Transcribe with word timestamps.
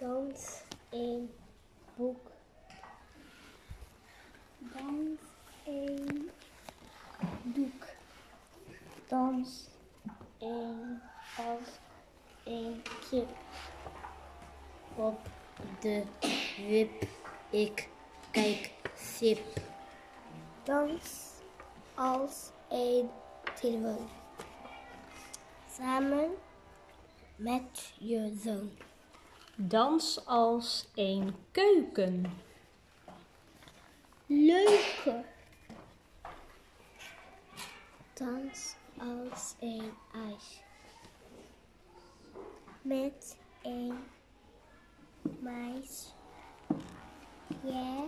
Dans 0.00 0.62
een 0.90 1.30
boek. 1.96 2.30
Dans 4.58 5.20
een 5.66 6.30
doek. 7.42 7.84
Dans 9.08 9.68
een 10.38 11.00
als 11.36 11.68
een 12.44 12.82
kip. 13.10 13.28
Op 14.96 15.18
de 15.80 16.04
wip 16.66 17.06
ik 17.50 17.88
kijk 18.30 18.70
sip. 18.96 19.60
Dans 20.62 21.30
als 21.94 22.50
een 22.68 23.10
telefoon. 23.60 24.08
Samen 25.70 26.30
met 27.36 27.92
je 27.98 28.38
zoon. 28.42 28.89
Dans 29.68 30.26
als 30.26 30.88
een 30.94 31.34
keuken. 31.50 32.32
Leuke. 34.26 35.24
Dans 38.12 38.76
als 38.98 39.54
een 39.58 39.92
ijs. 40.12 40.62
Met 42.82 43.36
een 43.62 44.04
meis. 45.40 46.14
Ja. 47.62 48.04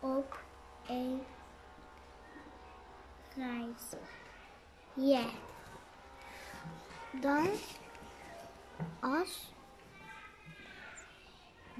Op 0.00 0.42
een 0.88 1.22
reis. 3.36 3.94
Ja. 4.94 5.24
Dan 7.20 7.48
als 9.00 9.52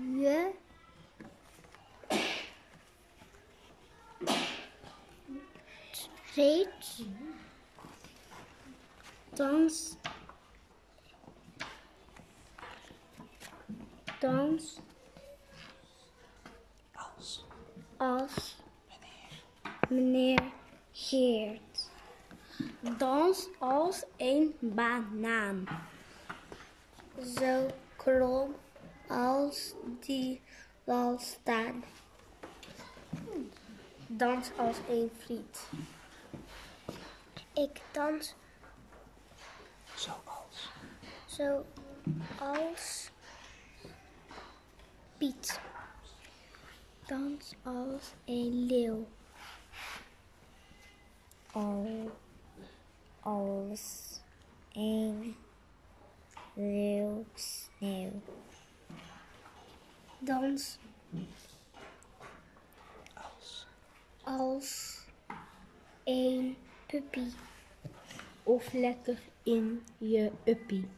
je 0.01 0.53
reeds 6.37 7.03
dans 9.35 9.97
dans 14.21 14.81
Als. 16.95 17.45
als 17.99 18.57
meneer 19.89 20.53
Geert. 20.93 21.91
Dans 22.99 23.49
als 23.59 24.05
een 24.17 24.55
banaan. 24.61 25.65
Zo 27.37 27.67
krom 27.97 28.55
als 29.09 29.75
die 30.07 30.41
wal 30.85 31.19
staan. 31.19 31.85
Dans 34.07 34.51
als 34.57 34.77
een 34.89 35.11
friet. 35.19 35.67
Ik 37.55 37.81
dans 37.93 38.35
Zoals. 39.95 40.71
zo 41.27 41.65
als 42.39 43.11
Piet. 45.19 45.61
Dans 47.07 47.55
als 47.63 48.13
een 48.25 48.67
leeuw. 48.67 49.07
Al, 51.53 52.11
als 53.21 54.21
een 54.73 55.37
leeuw 56.55 57.25
sneeuw. 57.35 58.23
Dans 60.23 60.79
Als. 63.15 63.67
als 64.23 64.99
een 66.05 66.57
puppy. 66.87 67.31
Of 68.43 68.73
lekker 68.73 69.19
in 69.43 69.83
je 69.99 70.31
uppie. 70.45 70.89